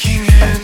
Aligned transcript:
King. 0.00 0.59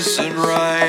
isn't 0.00 0.34
right. 0.34 0.79